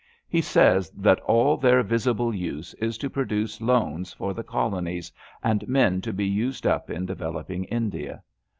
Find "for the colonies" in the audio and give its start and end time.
4.13-5.11